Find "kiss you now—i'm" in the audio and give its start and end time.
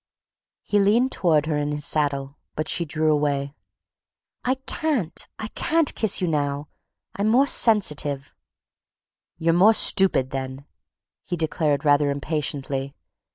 5.93-7.27